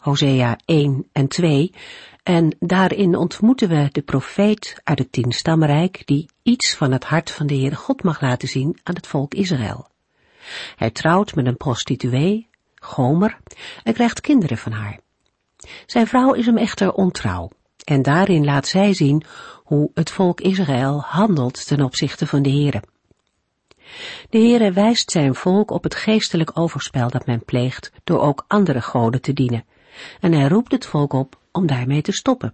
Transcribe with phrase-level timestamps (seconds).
[0.00, 1.72] Hosea 1 en 2
[2.22, 7.46] en daarin ontmoeten we de profeet uit het tienstammenrijk die iets van het hart van
[7.46, 9.88] de Heere God mag laten zien aan het volk Israël.
[10.76, 13.38] Hij trouwt met een prostituee, Gomer,
[13.82, 15.00] en krijgt kinderen van haar.
[15.86, 17.50] Zijn vrouw is hem echter ontrouw
[17.84, 19.24] en daarin laat zij zien
[19.64, 22.82] hoe het volk Israël handelt ten opzichte van de Heere.
[24.30, 28.80] De Heere wijst zijn volk op het geestelijk overspel dat men pleegt door ook andere
[28.80, 29.64] goden te dienen,
[30.20, 32.50] en hij roept het volk op om daarmee te stoppen.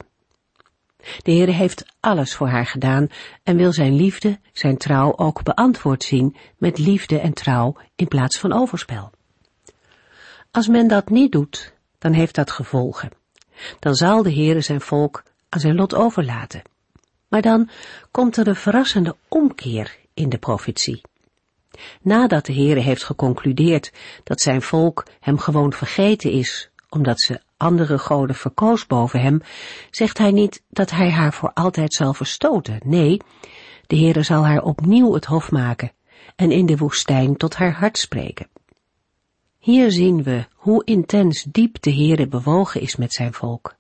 [1.23, 3.09] De Heere heeft alles voor haar gedaan
[3.43, 8.39] en wil zijn liefde, zijn trouw ook beantwoord zien met liefde en trouw in plaats
[8.39, 9.11] van overspel.
[10.51, 13.11] Als men dat niet doet, dan heeft dat gevolgen.
[13.79, 16.63] Dan zal de Heere zijn volk aan zijn lot overlaten.
[17.29, 17.69] Maar dan
[18.11, 21.01] komt er een verrassende omkeer in de profetie.
[22.03, 23.93] Nadat de Heere heeft geconcludeerd
[24.25, 29.43] dat zijn volk hem gewoon vergeten is, omdat ze andere goden verkoos boven hem,
[29.91, 32.81] zegt hij niet dat hij haar voor altijd zal verstoten.
[32.85, 33.21] Nee,
[33.87, 35.93] de Heere zal haar opnieuw het hof maken
[36.37, 38.49] en in de woestijn tot haar hart spreken.
[39.59, 43.75] Hier zien we hoe intens diep de Heere bewogen is met zijn volk.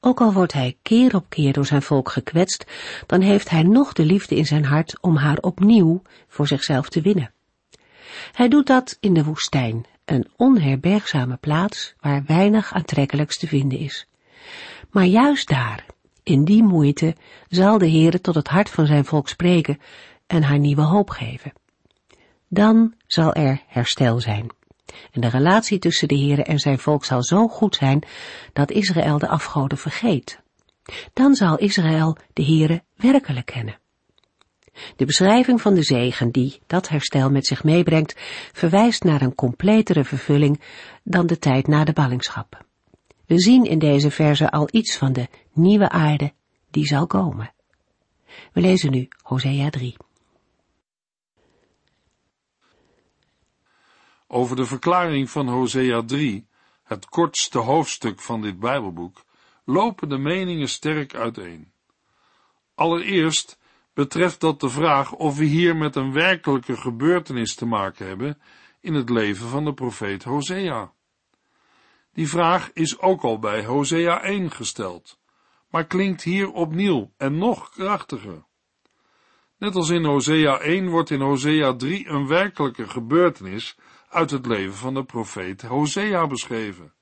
[0.00, 2.66] Ook al wordt hij keer op keer door zijn volk gekwetst,
[3.06, 7.00] dan heeft hij nog de liefde in zijn hart om haar opnieuw voor zichzelf te
[7.00, 7.32] winnen.
[8.32, 14.06] Hij doet dat in de woestijn, een onherbergzame plaats waar weinig aantrekkelijks te vinden is.
[14.90, 15.86] Maar juist daar,
[16.22, 17.16] in die moeite,
[17.48, 19.78] zal de Heere tot het hart van zijn volk spreken
[20.26, 21.52] en haar nieuwe hoop geven.
[22.48, 24.50] Dan zal er herstel zijn.
[25.12, 28.02] En de relatie tussen de Heere en zijn volk zal zo goed zijn
[28.52, 30.40] dat Israël de afgoden vergeet.
[31.12, 33.78] Dan zal Israël de Heere werkelijk kennen.
[34.96, 38.14] De beschrijving van de zegen die dat herstel met zich meebrengt,
[38.52, 40.60] verwijst naar een completere vervulling
[41.02, 42.64] dan de tijd na de ballingschap.
[43.26, 46.32] We zien in deze verse al iets van de nieuwe aarde
[46.70, 47.52] die zal komen.
[48.52, 49.96] We lezen nu Hosea 3.
[54.26, 56.46] Over de verklaring van Hosea 3,
[56.84, 59.24] het kortste hoofdstuk van dit Bijbelboek,
[59.64, 61.72] lopen de meningen sterk uiteen.
[62.74, 63.57] Allereerst
[63.98, 68.38] betreft dat de vraag of we hier met een werkelijke gebeurtenis te maken hebben
[68.80, 70.92] in het leven van de profeet Hosea.
[72.12, 75.18] Die vraag is ook al bij Hosea 1 gesteld,
[75.70, 78.44] maar klinkt hier opnieuw en nog krachtiger.
[79.56, 84.74] Net als in Hosea 1 wordt in Hosea 3 een werkelijke gebeurtenis uit het leven
[84.74, 86.92] van de profeet Hosea beschreven.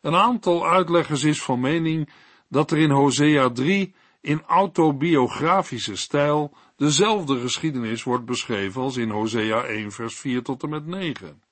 [0.00, 2.10] Een aantal uitleggers is van mening
[2.48, 3.94] dat er in Hosea 3
[4.24, 10.68] in autobiografische stijl dezelfde geschiedenis wordt beschreven als in Hosea 1 vers 4 tot en
[10.68, 11.42] met 9.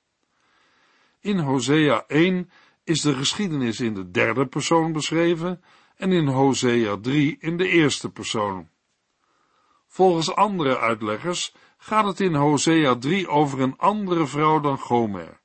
[1.21, 2.50] In Hosea 1
[2.84, 5.62] is de geschiedenis in de derde persoon beschreven
[5.97, 8.69] en in Hosea 3 in de eerste persoon.
[9.87, 15.41] Volgens andere uitleggers gaat het in Hosea 3 over een andere vrouw dan Gomer.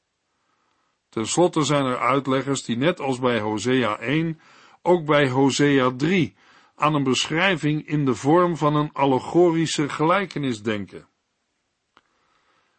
[1.09, 4.39] Ten slotte zijn er uitleggers die net als bij Hosea 1
[4.81, 6.35] ook bij Hosea 3
[6.79, 11.07] aan een beschrijving in de vorm van een allegorische gelijkenis denken.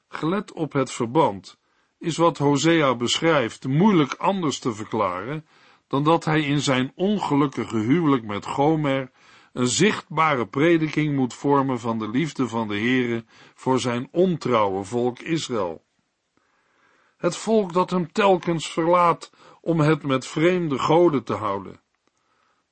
[0.08, 1.58] Gelet op het verband
[1.98, 5.46] is wat Hosea beschrijft moeilijk anders te verklaren
[5.86, 9.10] dan dat hij in zijn ongelukkige huwelijk met Gomer
[9.52, 15.18] een zichtbare prediking moet vormen van de liefde van de Heere voor zijn ontrouwe volk
[15.18, 15.84] Israël.
[17.16, 21.80] Het volk dat hem telkens verlaat om het met vreemde goden te houden.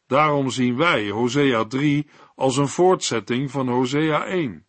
[0.06, 4.67] Daarom zien wij Hosea 3 als een voortzetting van Hosea 1.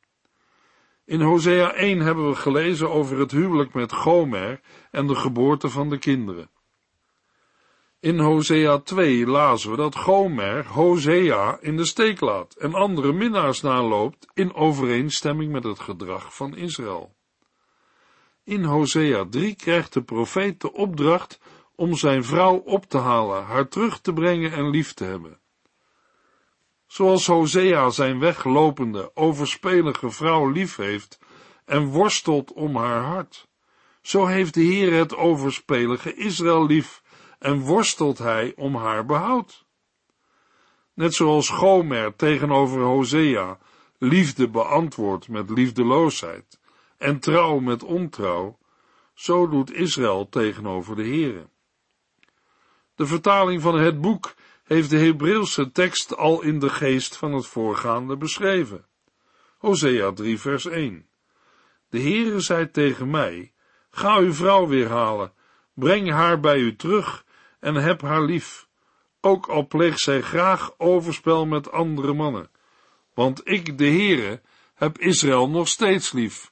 [1.06, 4.60] In Hosea 1 hebben we gelezen over het huwelijk met Gomer
[4.92, 6.50] en de geboorte van de kinderen.
[8.00, 13.62] In Hosea 2 lazen we dat Gomer Hosea in de steek laat en andere minnaars
[13.62, 17.16] naloopt in overeenstemming met het gedrag van Israël.
[18.44, 21.40] In Hosea 3 krijgt de profeet de opdracht
[21.78, 25.40] om zijn vrouw op te halen, haar terug te brengen en lief te hebben.
[26.86, 31.20] Zoals Hosea zijn weglopende, overspelige vrouw lief heeft
[31.66, 33.48] en worstelt om haar hart,
[34.02, 37.04] zo heeft de Heer het overspelige Israël lief
[37.40, 39.66] en worstelt hij om haar behoud.
[40.94, 43.58] Net zoals Gomer tegenover Hosea
[43.98, 46.60] liefde beantwoordt met liefdeloosheid
[46.98, 48.58] en trouw met ontrouw,
[49.14, 51.48] zo doet Israël tegenover de Here.
[52.98, 54.34] De vertaling van het boek
[54.64, 58.86] heeft de Hebreeuwse tekst al in de geest van het voorgaande beschreven.
[59.58, 61.08] Hosea 3 vers 1.
[61.90, 63.54] De Heere zei tegen mij,
[63.90, 65.34] ga uw vrouw weer halen,
[65.74, 67.26] breng haar bij u terug
[67.60, 68.68] en heb haar lief,
[69.22, 72.50] ook al pleegt zij graag overspel met andere mannen.
[73.14, 74.42] Want ik, de Heere,
[74.74, 76.52] heb Israël nog steeds lief,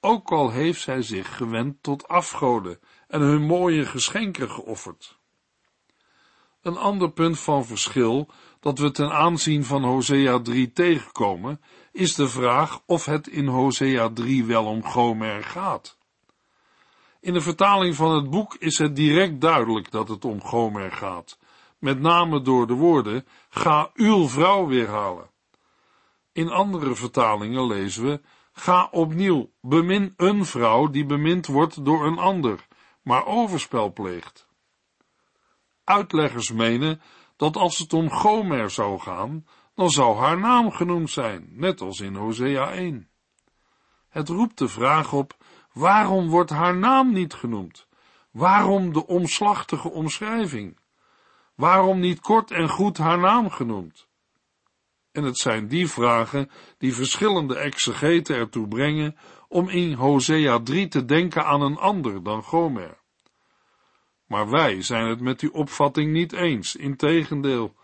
[0.00, 5.22] ook al heeft zij zich gewend tot afgoden en hun mooie geschenken geofferd.
[6.64, 8.28] Een ander punt van verschil
[8.60, 11.60] dat we ten aanzien van Hosea 3 tegenkomen,
[11.92, 15.98] is de vraag of het in Hosea 3 wel om Gomer gaat.
[17.20, 21.38] In de vertaling van het boek is het direct duidelijk dat het om Gomer gaat,
[21.78, 25.30] met name door de woorden, ga uw vrouw weer halen.
[26.32, 28.20] In andere vertalingen lezen we,
[28.52, 32.66] ga opnieuw, bemin een vrouw die bemind wordt door een ander,
[33.02, 34.52] maar overspel pleegt.
[35.84, 37.00] Uitleggers menen
[37.36, 42.00] dat als het om Gomer zou gaan, dan zou haar naam genoemd zijn, net als
[42.00, 43.08] in Hosea 1.
[44.08, 45.36] Het roept de vraag op,
[45.72, 47.86] waarom wordt haar naam niet genoemd?
[48.30, 50.78] Waarom de omslachtige omschrijving?
[51.54, 54.08] Waarom niet kort en goed haar naam genoemd?
[55.12, 59.16] En het zijn die vragen die verschillende exegeten ertoe brengen
[59.48, 63.02] om in Hosea 3 te denken aan een ander dan Gomer.
[64.26, 67.74] Maar wij zijn het met die opvatting niet eens, integendeel.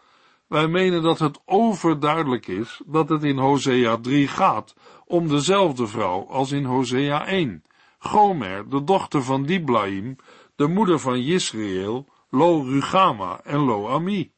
[0.47, 6.27] Wij menen dat het overduidelijk is dat het in Hosea 3 gaat om dezelfde vrouw
[6.29, 7.65] als in Hosea 1.
[7.99, 10.17] Gomer, de dochter van Diblaim,
[10.57, 14.33] de moeder van Jisrael, Lo Rugama en Lo Ami.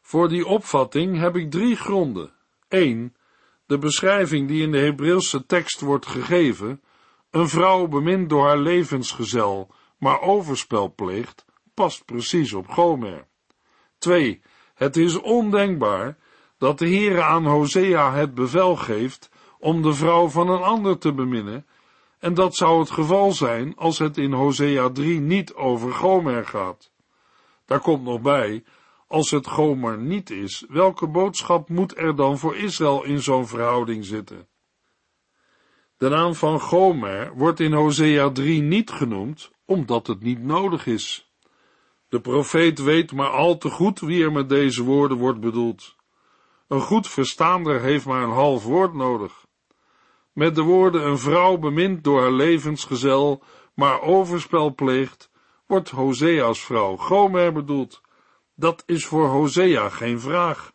[0.00, 2.32] Voor die opvatting heb ik drie gronden.
[2.68, 3.14] 1.
[3.66, 6.82] De beschrijving die in de Hebreeuwse tekst wordt gegeven,
[7.30, 13.26] een vrouw bemind door haar levensgezel, maar overspel pleegt, past precies op Gomer.
[13.98, 14.42] 2.
[14.74, 16.18] Het is ondenkbaar
[16.58, 21.12] dat de Heere aan Hosea het bevel geeft om de vrouw van een ander te
[21.12, 21.66] beminnen,
[22.18, 26.92] en dat zou het geval zijn als het in Hosea 3 niet over Gomer gaat.
[27.64, 28.64] Daar komt nog bij,
[29.06, 34.04] als het Gomer niet is, welke boodschap moet er dan voor Israël in zo'n verhouding
[34.04, 34.48] zitten?
[35.96, 41.32] De naam van Gomer wordt in Hosea 3 niet genoemd, omdat het niet nodig is.
[42.08, 45.96] De profeet weet maar al te goed wie er met deze woorden wordt bedoeld.
[46.68, 49.46] Een goed verstaander heeft maar een half woord nodig.
[50.32, 53.42] Met de woorden een vrouw bemint door haar levensgezel,
[53.74, 55.30] maar overspel pleegt,
[55.66, 58.00] wordt Hosea's vrouw Gomer bedoeld.
[58.54, 60.72] Dat is voor Hosea geen vraag.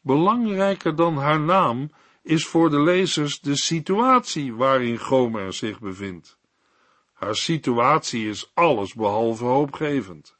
[0.00, 1.90] Belangrijker dan haar naam
[2.22, 6.38] is voor de lezers de situatie waarin Gomer zich bevindt.
[7.12, 10.36] Haar situatie is alles behalve hoopgevend.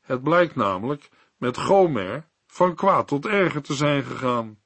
[0.00, 4.58] Het blijkt namelijk met Gomer van kwaad tot erger te zijn gegaan.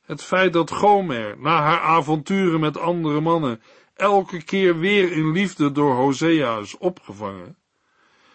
[0.00, 3.62] Het feit dat Gomer na haar avonturen met andere mannen
[3.94, 7.56] elke keer weer in liefde door Hosea is opgevangen,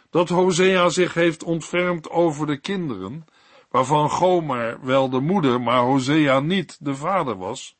[0.10, 3.26] dat Hosea zich heeft ontfermd over de kinderen,
[3.76, 7.78] waarvan Gomer wel de moeder, maar Hosea niet de vader was,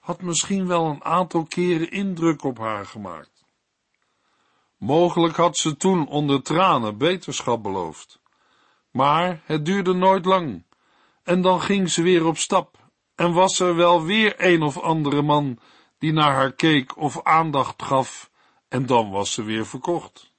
[0.00, 3.44] had misschien wel een aantal keren indruk op haar gemaakt.
[4.76, 8.20] Mogelijk had ze toen onder tranen beterschap beloofd.
[8.90, 10.64] Maar het duurde nooit lang.
[11.22, 12.76] En dan ging ze weer op stap.
[13.14, 15.58] En was er wel weer een of andere man
[15.98, 18.30] die naar haar keek of aandacht gaf.
[18.68, 20.31] En dan was ze weer verkocht.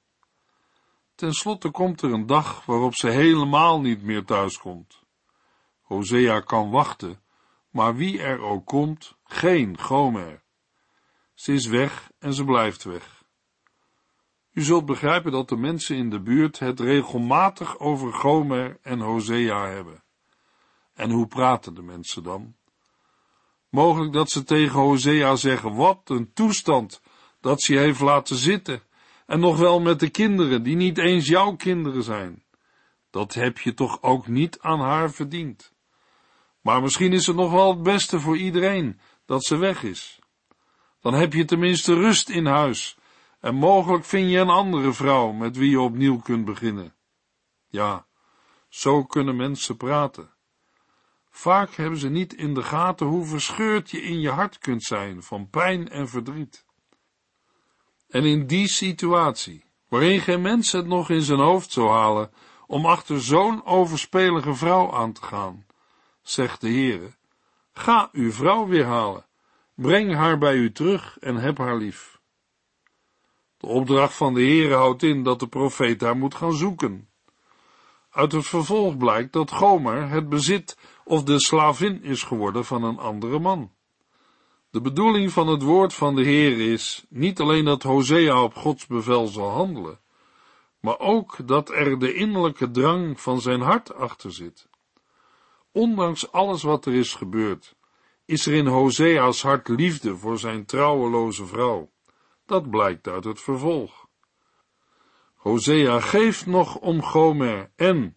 [1.14, 5.02] Ten slotte komt er een dag waarop ze helemaal niet meer thuiskomt.
[5.80, 7.22] Hosea kan wachten,
[7.70, 10.42] maar wie er ook komt, geen Gomer.
[11.34, 13.24] Ze is weg en ze blijft weg.
[14.52, 19.66] U zult begrijpen dat de mensen in de buurt het regelmatig over Gomer en Hosea
[19.66, 20.02] hebben.
[20.94, 22.56] En hoe praten de mensen dan?
[23.68, 27.02] Mogelijk dat ze tegen Hosea zeggen, wat een toestand
[27.40, 28.82] dat ze heeft laten zitten,
[29.26, 32.44] en nog wel met de kinderen, die niet eens jouw kinderen zijn.
[33.10, 35.72] Dat heb je toch ook niet aan haar verdiend.
[36.60, 40.18] Maar misschien is het nog wel het beste voor iedereen dat ze weg is.
[41.00, 42.96] Dan heb je tenminste rust in huis
[43.40, 46.94] en mogelijk vind je een andere vrouw met wie je opnieuw kunt beginnen.
[47.68, 48.06] Ja,
[48.68, 50.30] zo kunnen mensen praten.
[51.30, 55.22] Vaak hebben ze niet in de gaten hoe verscheurd je in je hart kunt zijn
[55.22, 56.64] van pijn en verdriet.
[58.14, 62.30] En in die situatie, waarin geen mens het nog in zijn hoofd zou halen
[62.66, 65.66] om achter zo'n overspelige vrouw aan te gaan,
[66.22, 67.14] zegt de Heere.
[67.72, 69.26] Ga uw vrouw weer halen,
[69.74, 72.20] breng haar bij u terug en heb haar lief.
[73.56, 77.08] De opdracht van de Heere houdt in dat de profeet haar moet gaan zoeken.
[78.10, 82.98] Uit het vervolg blijkt dat Gomer het bezit of de slavin is geworden van een
[82.98, 83.72] andere man.
[84.74, 88.86] De bedoeling van het woord van de Heer is niet alleen dat Hosea op Gods
[88.86, 90.00] bevel zal handelen,
[90.80, 94.68] maar ook dat er de innerlijke drang van zijn hart achter zit.
[95.72, 97.76] Ondanks alles wat er is gebeurd,
[98.24, 101.90] is er in Hosea's hart liefde voor zijn trouweloze vrouw.
[102.46, 104.08] Dat blijkt uit het vervolg.
[105.34, 108.16] Hosea geeft nog om Gomer en,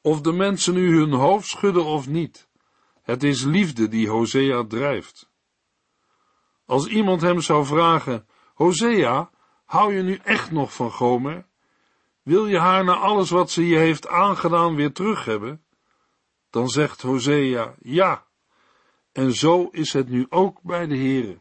[0.00, 2.48] of de mensen nu hun hoofd schudden of niet,
[3.02, 5.30] het is liefde die Hosea drijft.
[6.66, 9.30] Als iemand hem zou vragen, Hosea,
[9.64, 11.46] hou je nu echt nog van Gomer?
[12.22, 15.64] Wil je haar na alles wat ze je heeft aangedaan weer terug hebben?
[16.50, 18.26] Dan zegt Hosea, ja.
[19.12, 21.40] En zo is het nu ook bij de Heere.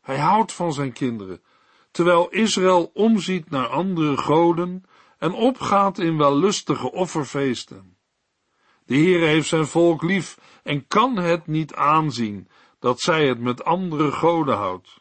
[0.00, 1.42] Hij houdt van zijn kinderen,
[1.90, 4.84] terwijl Israël omziet naar andere goden
[5.18, 7.96] en opgaat in wellustige offerfeesten.
[8.84, 12.48] De Heere heeft zijn volk lief en kan het niet aanzien
[12.86, 15.00] dat zij het met andere goden houdt.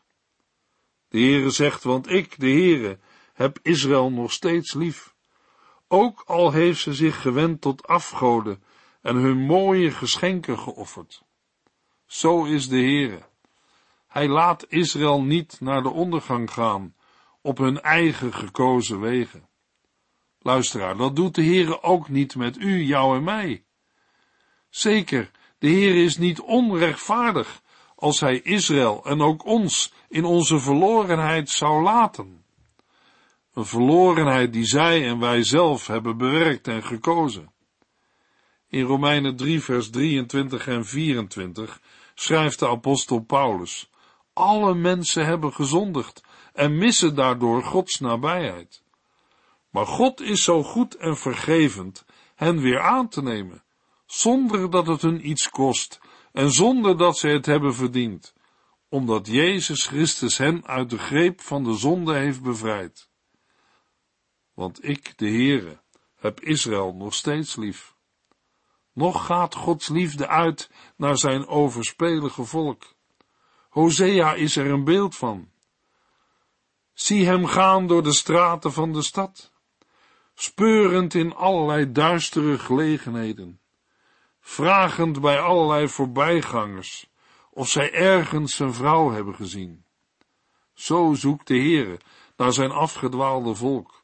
[1.08, 3.00] De Heere zegt, want ik, de Heere,
[3.34, 5.16] heb Israël nog steeds lief.
[5.88, 8.64] Ook al heeft ze zich gewend tot afgoden
[9.02, 11.24] en hun mooie geschenken geofferd.
[12.06, 13.22] Zo is de Heere.
[14.08, 16.96] Hij laat Israël niet naar de ondergang gaan
[17.42, 19.50] op hun eigen gekozen wegen.
[20.40, 23.66] Luisteraar, dat doet de Heere ook niet met u, jou en mij.
[24.70, 27.64] Zeker, de Heere is niet onrechtvaardig
[28.06, 32.44] als hij Israël en ook ons in onze verlorenheid zou laten.
[33.54, 37.54] Een verlorenheid die zij en wij zelf hebben bewerkt en gekozen.
[38.70, 41.82] In Romeinen 3 vers 23 en 24
[42.16, 43.90] schrijft de apostel Paulus,
[44.34, 48.84] alle mensen hebben gezondigd en missen daardoor Gods nabijheid.
[49.70, 53.64] Maar God is zo goed en vergevend hen weer aan te nemen,
[54.06, 56.00] zonder dat het hun iets kost
[56.36, 58.34] en zonder dat ze het hebben verdiend,
[58.90, 63.10] omdat Jezus Christus hen uit de greep van de zonde heeft bevrijd.
[64.54, 65.82] Want ik, de Heere,
[66.16, 67.96] heb Israël nog steeds lief.
[68.94, 72.96] Nog gaat Gods liefde uit naar zijn overspelige volk.
[73.70, 75.52] Hosea is er een beeld van.
[76.94, 79.52] Zie hem gaan door de straten van de stad,
[80.34, 83.60] speurend in allerlei duistere gelegenheden
[84.48, 87.10] vragend bij allerlei voorbijgangers
[87.50, 89.86] of zij ergens zijn vrouw hebben gezien.
[90.74, 92.00] Zo zoekt de Heere
[92.38, 94.04] naar zijn afgedwaalde volk.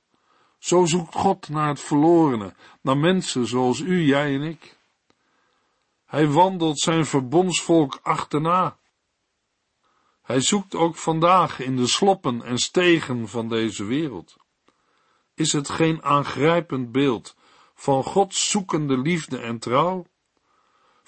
[0.57, 4.77] Zo zoekt God naar het verlorene, naar mensen zoals u, jij en ik.
[6.05, 8.77] Hij wandelt zijn verbondsvolk achterna.
[10.21, 14.35] Hij zoekt ook vandaag in de sloppen en stegen van deze wereld.
[15.33, 17.35] Is het geen aangrijpend beeld
[17.73, 20.05] van Gods zoekende liefde en trouw?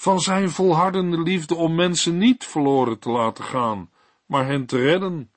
[0.03, 3.91] Van zijn volhardende liefde om mensen niet verloren te laten gaan,
[4.25, 5.31] maar hen te redden.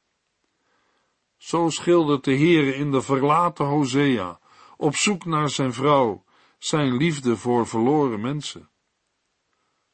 [1.36, 4.40] Zo schildert de Heere in de verlaten Hosea,
[4.76, 6.24] op zoek naar zijn vrouw,
[6.58, 8.70] zijn liefde voor verloren mensen.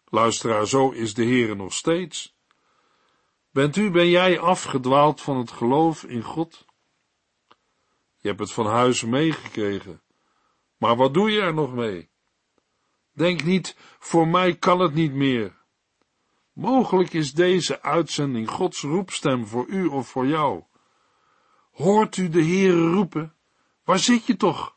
[0.04, 2.36] Luisteraar, zo is de Heere nog steeds.
[3.50, 6.66] Bent u, ben jij afgedwaald van het geloof in God?
[8.18, 10.02] Je hebt het van huis meegekregen,
[10.76, 12.11] maar wat doe je er nog mee?
[13.12, 15.60] Denk niet, voor mij kan het niet meer.
[16.52, 20.62] Mogelijk is deze uitzending Gods roepstem voor u of voor jou.
[21.72, 23.34] Hoort u de Heere roepen?
[23.84, 24.76] Waar zit je toch?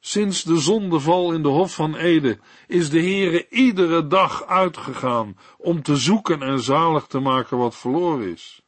[0.00, 5.82] Sinds de zondeval in de Hof van Ede is de Heere iedere dag uitgegaan om
[5.82, 8.62] te zoeken en zalig te maken wat verloren is.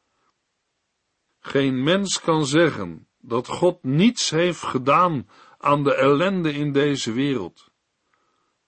[1.39, 7.64] Geen mens kan zeggen dat God niets heeft gedaan aan de ellende in deze wereld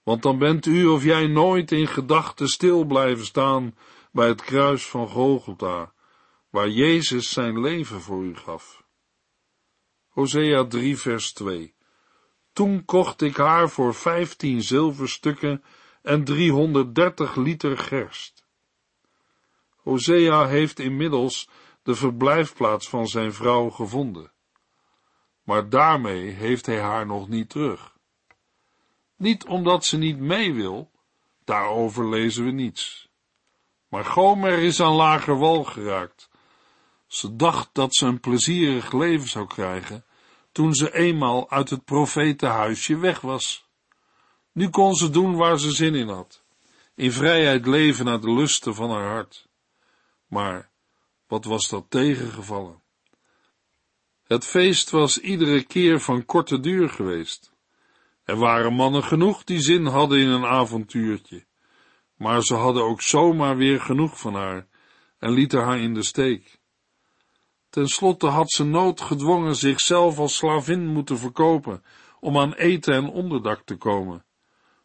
[0.08, 3.76] want dan bent u of jij nooit in gedachten stil blijven staan
[4.12, 5.94] bij het kruis van Golgotha,
[6.50, 8.84] waar Jezus zijn leven voor u gaf.
[10.08, 11.76] Hosea 3 vers 2
[12.54, 15.64] Toen kocht ik haar voor vijftien zilverstukken
[16.02, 18.46] en 330 liter gerst.
[19.78, 21.50] Hosea heeft inmiddels
[21.84, 24.32] de verblijfplaats van zijn vrouw gevonden.
[25.44, 27.97] Maar daarmee heeft hij haar nog niet terug.
[29.18, 30.92] Niet omdat ze niet mee wil,
[31.44, 33.10] daarover lezen we niets.
[33.88, 36.30] Maar Gomer is aan lager wal geraakt.
[37.08, 40.06] Ze dacht dat ze een plezierig leven zou krijgen,
[40.52, 43.66] toen ze eenmaal uit het profetenhuisje weg was.
[44.52, 46.44] Nu kon ze doen waar ze zin in had,
[46.96, 49.48] in vrijheid leven naar de lusten van haar hart.
[50.28, 50.70] Maar
[51.28, 52.82] wat was dat tegengevallen?
[54.24, 57.52] Het feest was iedere keer van korte duur geweest.
[58.27, 61.46] Er waren mannen genoeg die zin hadden in een avontuurtje,
[62.15, 64.67] maar ze hadden ook zomaar weer genoeg van haar
[65.19, 66.60] en lieten haar in de steek.
[67.69, 71.84] Ten slotte had ze noodgedwongen zichzelf als slavin moeten verkopen
[72.19, 74.25] om aan eten en onderdak te komen,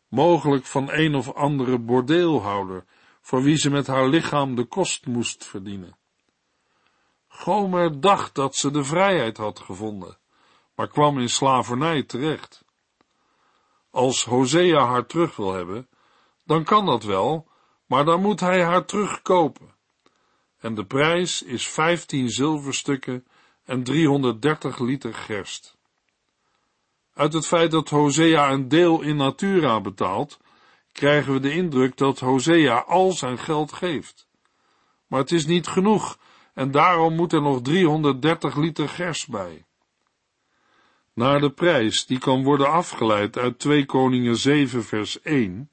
[0.08, 2.84] mogelijk van een of andere bordeelhouder,
[3.20, 5.96] voor wie ze met haar lichaam de kost moest verdienen.
[7.26, 10.18] Gomer dacht dat ze de vrijheid had gevonden,
[10.74, 12.64] maar kwam in slavernij terecht.
[13.92, 15.88] Als Hosea haar terug wil hebben,
[16.44, 17.48] dan kan dat wel,
[17.86, 19.74] maar dan moet hij haar terugkopen.
[20.58, 23.26] En de prijs is vijftien zilverstukken
[23.64, 25.76] en 330 liter gerst.
[27.14, 30.40] Uit het feit dat Hosea een deel in natura betaalt,
[30.92, 34.28] krijgen we de indruk dat Hosea al zijn geld geeft.
[35.06, 36.18] Maar het is niet genoeg
[36.54, 39.64] en daarom moet er nog 330 liter gers bij.
[41.14, 45.68] Naar de prijs, die kan worden afgeleid uit 2 Koningen 7 vers 1,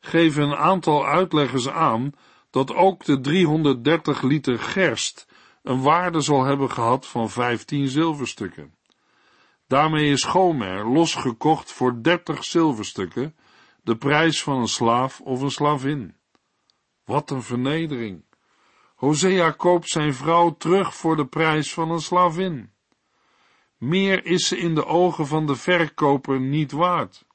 [0.00, 2.12] geven een aantal uitleggers aan
[2.50, 5.26] dat ook de 330 liter gerst
[5.62, 8.74] een waarde zal hebben gehad van 15 zilverstukken.
[9.66, 13.36] Daarmee is Gomer losgekocht voor 30 zilverstukken,
[13.82, 16.16] de prijs van een slaaf of een slavin.
[17.04, 18.24] Wat een vernedering!
[18.94, 22.72] Hosea koopt zijn vrouw terug voor de prijs van een slavin.
[23.78, 27.26] Meer is ze in de ogen van de verkoper niet waard.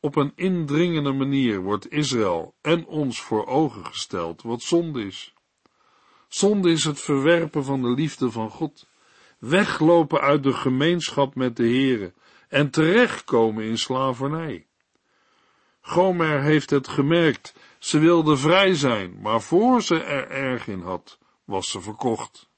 [0.00, 5.34] Op een indringende manier wordt Israël en ons voor ogen gesteld wat zonde is.
[6.28, 8.88] Zonde is het verwerpen van de liefde van God,
[9.38, 12.14] weglopen uit de gemeenschap met de Heere
[12.48, 14.66] en terechtkomen in slavernij.
[15.80, 21.18] Gomer heeft het gemerkt, ze wilde vrij zijn, maar voor ze er erg in had,
[21.44, 22.48] was ze verkocht.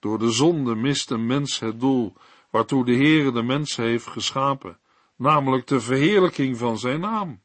[0.00, 2.14] Door de zonde mist een mens het doel
[2.50, 4.78] waartoe de Heere de mens heeft geschapen,
[5.16, 7.42] namelijk de verheerlijking van zijn naam.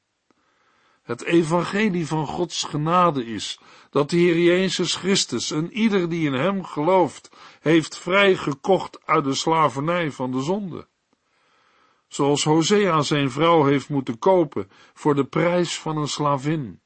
[1.04, 6.34] Het evangelie van Gods genade is dat de Heer Jezus Christus en ieder die in
[6.34, 10.88] hem gelooft, heeft vrijgekocht uit de slavernij van de zonde.
[12.08, 16.82] Zoals Hosea zijn vrouw heeft moeten kopen voor de prijs van een slavin.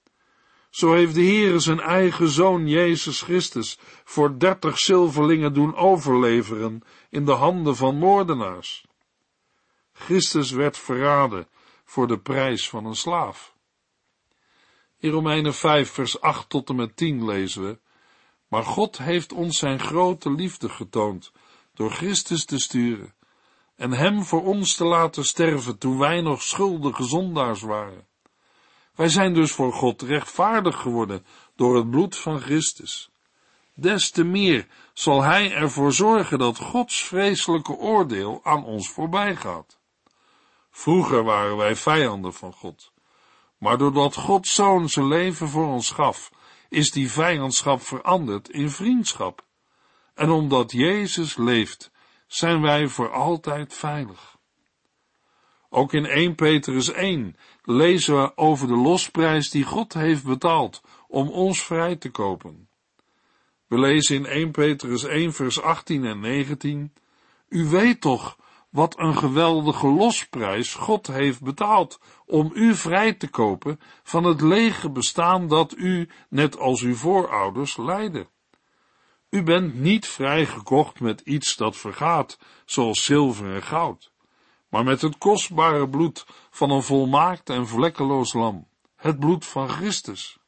[0.70, 7.26] Zo heeft de Heere zijn eigen zoon Jezus Christus voor dertig zilverlingen doen overleveren in
[7.26, 8.86] de handen van moordenaars.
[9.94, 11.48] Christus werd verraden
[11.86, 13.56] voor de prijs van een slaaf.
[15.00, 17.80] In Romeinen 5 vers 8 tot en met 10 lezen we,
[18.48, 21.32] maar God heeft ons zijn grote liefde getoond
[21.74, 23.14] door Christus te sturen
[23.76, 28.08] en hem voor ons te laten sterven toen wij nog schuldige zondaars waren.
[29.00, 33.10] Wij zijn dus voor God rechtvaardig geworden door het bloed van Christus.
[33.74, 39.80] Des te meer zal Hij ervoor zorgen dat Gods vreselijke oordeel aan ons voorbij gaat.
[40.72, 42.92] Vroeger waren wij vijanden van God,
[43.58, 46.32] maar doordat Gods Zoon zijn leven voor ons gaf,
[46.70, 49.46] is die vijandschap veranderd in vriendschap.
[50.14, 51.92] En omdat Jezus leeft,
[52.28, 54.38] zijn wij voor altijd veilig.
[55.70, 57.36] Ook in 1 Petrus 1
[57.70, 62.70] lezen we over de losprijs die God heeft betaald om ons vrij te kopen.
[63.68, 66.94] We lezen in 1 Petrus 1 vers 18 en 19,
[67.50, 68.38] U weet toch
[68.70, 74.90] wat een geweldige losprijs God heeft betaald om u vrij te kopen van het lege
[74.90, 78.28] bestaan dat u, net als uw voorouders, leidde.
[79.30, 84.12] U bent niet vrijgekocht met iets dat vergaat, zoals zilver en goud,
[84.70, 90.40] maar met het kostbare bloed van een volmaakt en vlekkeloos lam, het bloed van Christus.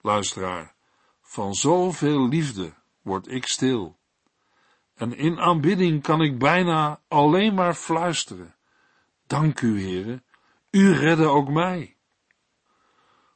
[0.00, 0.74] Luisteraar,
[1.22, 3.98] van zoveel liefde word ik stil.
[4.94, 8.56] En in aanbidding kan ik bijna alleen maar fluisteren.
[9.26, 10.24] Dank u, heren,
[10.70, 11.96] u redde ook mij.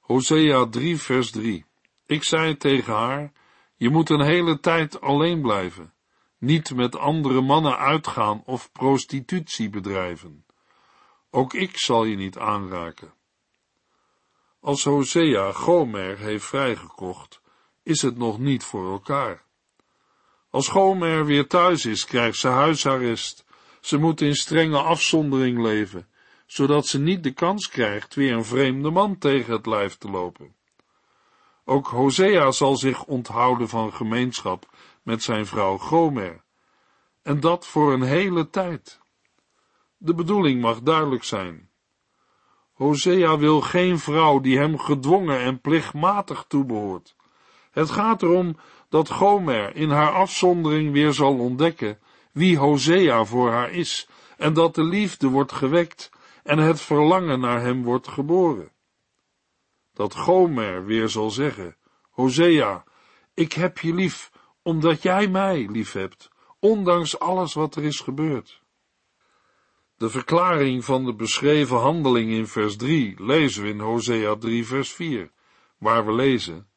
[0.01, 1.65] Hosea 3 vers 3
[2.07, 3.33] Ik zei tegen haar,
[3.77, 5.93] je moet een hele tijd alleen blijven,
[6.39, 10.45] niet met andere mannen uitgaan of prostitutie bedrijven.
[11.31, 13.13] Ook ik zal je niet aanraken.
[14.61, 17.41] Als Hosea Gomer heeft vrijgekocht,
[17.83, 19.45] is het nog niet voor elkaar.
[20.51, 23.45] Als Gomer weer thuis is, krijgt ze huisarrest.
[23.81, 26.09] Ze moet in strenge afzondering leven,
[26.47, 30.55] zodat ze niet de kans krijgt weer een vreemde man tegen het lijf te lopen.
[31.65, 34.69] Ook Hosea zal zich onthouden van gemeenschap
[35.09, 36.45] met zijn vrouw Gomer.
[37.23, 39.01] en dat voor een hele tijd.
[39.97, 41.71] De bedoeling mag duidelijk zijn.
[42.73, 47.17] Hosea wil geen vrouw die hem gedwongen en plichtmatig toebehoort.
[47.71, 48.57] Het gaat erom
[48.89, 51.99] dat Gomer in haar afzondering weer zal ontdekken
[52.33, 56.11] wie Hosea voor haar is, en dat de liefde wordt gewekt
[56.43, 58.73] en het verlangen naar hem wordt geboren.
[59.93, 61.77] Dat Gomer weer zal zeggen,
[62.11, 62.85] Hosea,
[63.35, 64.31] ik heb je lief,
[64.69, 68.63] omdat jij mij lief hebt, ondanks alles wat er is gebeurd.
[69.97, 74.93] De verklaring van de beschreven handeling in vers 3 lezen we in Hosea 3 vers
[74.93, 75.31] 4,
[75.79, 76.69] waar we lezen,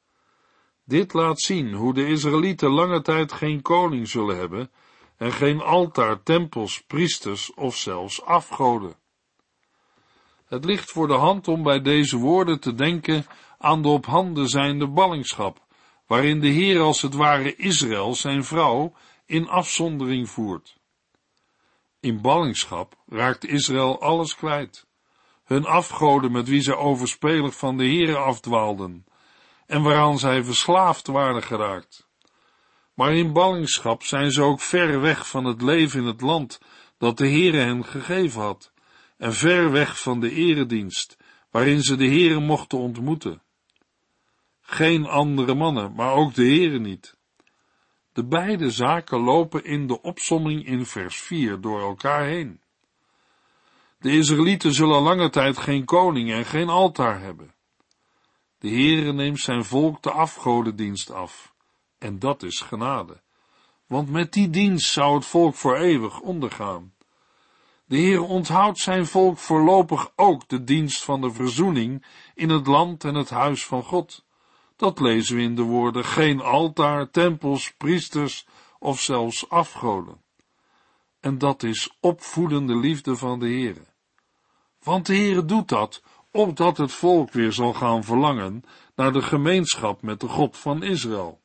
[0.83, 4.71] Dit laat zien hoe de Israëlieten lange tijd geen koning zullen hebben
[5.17, 8.95] en geen altaar, tempels, priesters of zelfs afgoden.
[10.45, 13.25] Het ligt voor de hand om bij deze woorden te denken
[13.57, 15.69] aan de op handen zijnde ballingschap,
[16.11, 18.93] waarin de Heer als het ware Israël zijn vrouw
[19.25, 20.77] in afzondering voert.
[21.99, 24.87] In ballingschap raakt Israël alles kwijt.
[25.43, 29.05] Hun afgoden met wie zij overspelig van de Heere afdwaalden,
[29.65, 32.07] en waaraan zij verslaafd waren geraakt.
[32.93, 36.59] Maar in ballingschap zijn ze ook ver weg van het leven in het land
[36.97, 38.73] dat de Heere hen gegeven had,
[39.17, 41.17] en ver weg van de eredienst,
[41.51, 43.41] waarin ze de Heere mochten ontmoeten.
[44.71, 47.17] Geen andere mannen, maar ook de Heere niet.
[48.13, 52.61] De beide zaken lopen in de opsomming in vers 4 door elkaar heen.
[53.99, 57.53] De Israëlieten zullen lange tijd geen koning en geen altaar hebben.
[58.57, 61.53] De Heere neemt zijn volk de afgodendienst af,
[61.97, 63.21] en dat is genade,
[63.87, 66.93] want met die dienst zou het volk voor eeuwig ondergaan.
[67.85, 72.05] De Heer onthoudt zijn volk voorlopig ook de dienst van de verzoening
[72.35, 74.29] in het land en het huis van God.
[74.81, 78.47] Dat lezen we in de woorden geen altaar, tempels, priesters
[78.79, 80.21] of zelfs afgoden.
[81.19, 83.85] En dat is opvoedende liefde van de Heere.
[84.83, 88.63] Want de Heere doet dat, opdat het volk weer zal gaan verlangen
[88.95, 91.41] naar de gemeenschap met de God van Israël.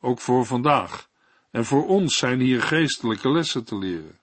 [0.00, 1.08] Ook voor vandaag
[1.50, 4.18] en voor ons zijn hier geestelijke lessen te leren.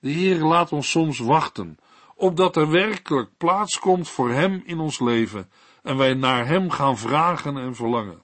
[0.00, 1.78] De Heer laat ons soms wachten,
[2.14, 5.50] opdat er werkelijk plaats komt voor Hem in ons leven
[5.82, 8.22] en wij naar Hem gaan vragen en verlangen.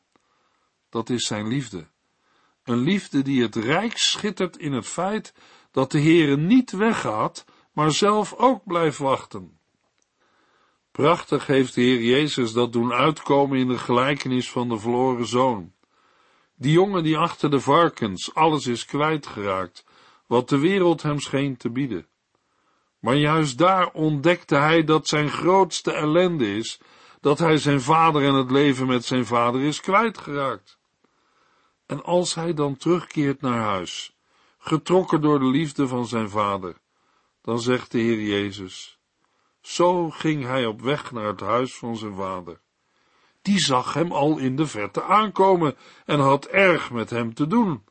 [0.90, 1.87] Dat is Zijn liefde.
[2.64, 5.35] Een liefde die het rijk schittert in het feit
[5.71, 9.59] dat de Heere niet weggaat, maar zelf ook blijft wachten.
[10.90, 15.73] Prachtig heeft de Heer Jezus dat doen uitkomen in de gelijkenis van de verloren zoon.
[16.57, 19.85] Die jongen die achter de varkens alles is kwijtgeraakt,
[20.27, 22.07] wat de wereld hem scheen te bieden.
[22.99, 26.81] Maar juist daar ontdekte hij dat zijn grootste ellende is,
[27.24, 30.78] dat hij zijn vader en het leven met zijn vader is kwijtgeraakt.
[31.87, 34.16] En als hij dan terugkeert naar huis,
[34.58, 36.76] getrokken door de liefde van zijn vader,
[37.42, 38.98] dan zegt de Heer Jezus,
[39.60, 42.60] zo ging hij op weg naar het huis van zijn vader.
[43.42, 47.84] Die zag hem al in de verte aankomen en had erg met hem te doen.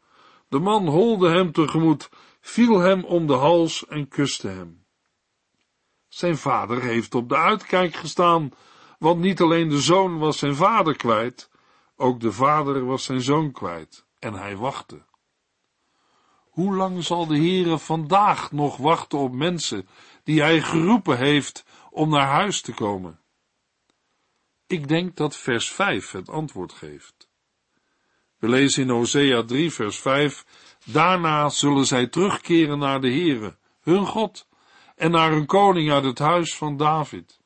[0.49, 2.09] De man holde hem tegemoet,
[2.41, 4.85] viel hem om de hals en kuste hem.
[6.07, 8.51] Zijn vader heeft op de uitkijk gestaan,
[9.03, 11.49] want niet alleen de zoon was zijn vader kwijt,
[11.95, 15.05] ook de vader was zijn zoon kwijt, en hij wachtte.
[16.49, 19.87] Hoe lang zal de Heere vandaag nog wachten op mensen
[20.23, 23.19] die hij geroepen heeft om naar huis te komen?
[24.67, 27.29] Ik denk dat vers 5 het antwoord geeft.
[28.37, 30.45] We lezen in Hosea 3 vers 5,
[30.85, 34.47] daarna zullen zij terugkeren naar de Heere, hun God,
[34.95, 37.41] en naar hun koning uit het huis van David.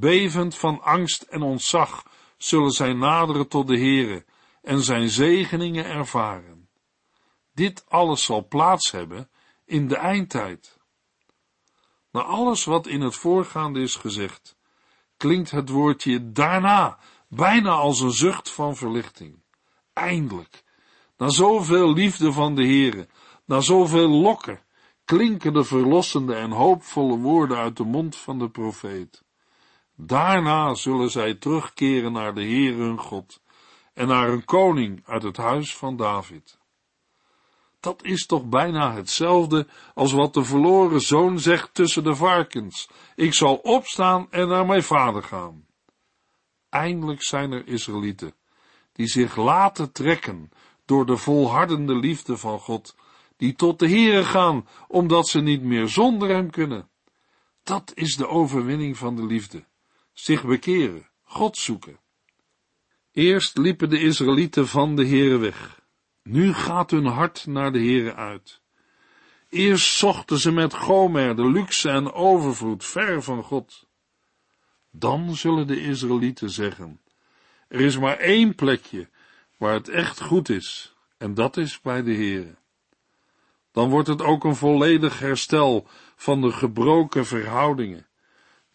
[0.00, 2.04] Bevend van angst en ontzag
[2.36, 4.24] zullen zij naderen tot de Heere
[4.62, 6.68] en zijn zegeningen ervaren.
[7.52, 9.30] Dit alles zal plaats hebben
[9.64, 10.78] in de eindtijd.
[12.10, 14.56] Na alles wat in het voorgaande is gezegd,
[15.16, 19.42] klinkt het woordje daarna bijna als een zucht van verlichting.
[19.92, 20.62] Eindelijk,
[21.16, 23.08] na zoveel liefde van de Heere,
[23.44, 24.62] na zoveel lokken,
[25.04, 29.28] klinken de verlossende en hoopvolle woorden uit de mond van de profeet.
[30.02, 33.40] Daarna zullen zij terugkeren naar de Heer hun God
[33.94, 36.58] en naar een koning uit het huis van David.
[37.80, 42.88] Dat is toch bijna hetzelfde als wat de verloren zoon zegt tussen de varkens.
[43.14, 45.66] Ik zal opstaan en naar mijn vader gaan.
[46.68, 48.34] Eindelijk zijn er Israëlieten
[48.92, 50.50] die zich laten trekken
[50.84, 52.96] door de volhardende liefde van God,
[53.36, 56.88] die tot de Heere gaan, omdat ze niet meer zonder hem kunnen.
[57.62, 59.68] Dat is de overwinning van de liefde.
[60.12, 62.00] Zich bekeren, God zoeken.
[63.12, 65.80] Eerst liepen de Israëlieten van de Heere weg.
[66.22, 68.60] Nu gaat hun hart naar de Heere uit.
[69.48, 73.88] Eerst zochten ze met Gomer de luxe en overvloed ver van God.
[74.90, 77.00] Dan zullen de Israëlieten zeggen,
[77.68, 79.08] er is maar één plekje
[79.56, 82.54] waar het echt goed is, en dat is bij de Heere.
[83.72, 88.06] Dan wordt het ook een volledig herstel van de gebroken verhoudingen.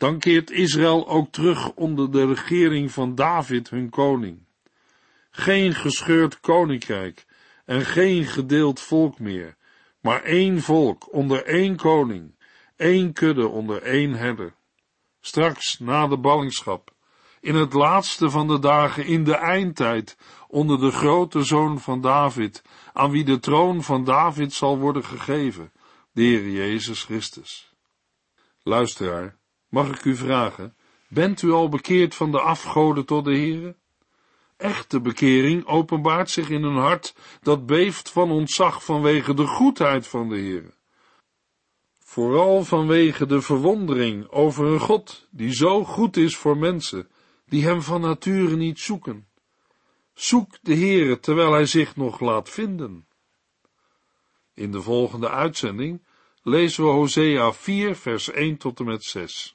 [0.06, 4.46] Dan keert Israël ook terug onder de regering van David, hun koning.
[5.32, 7.26] Geen gescheurd koninkrijk
[7.66, 9.56] en geen gedeeld volk meer,
[10.02, 12.36] maar één volk onder één koning,
[12.76, 14.54] één kudde onder één herder.
[15.22, 16.94] Straks na de ballingschap,
[17.40, 22.62] in het laatste van de dagen, in de eindtijd, onder de grote zoon van David,
[22.94, 25.72] aan wie de troon van David zal worden gegeven,
[26.12, 27.74] de Heer Jezus Christus.
[28.64, 29.38] Luisteraar,
[29.70, 30.76] mag ik u vragen,
[31.08, 33.76] bent u al bekeerd van de afgoden tot de Heere?
[34.58, 40.30] Echte bekering openbaart zich in een hart dat beeft van ontzag vanwege de goedheid van
[40.30, 40.74] de Heere.
[42.00, 47.10] Vooral vanwege de verwondering over een God die zo goed is voor mensen
[47.46, 49.28] die hem van nature niet zoeken.
[50.14, 53.08] Zoek de Heere terwijl hij zich nog laat vinden.
[54.54, 56.06] In de volgende uitzending
[56.44, 59.55] lezen we Hosea 4 vers 1 tot en met 6.